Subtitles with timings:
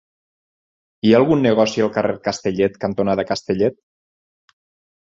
[1.09, 3.81] Hi ha algun negoci al carrer Castellet cantonada Castellet?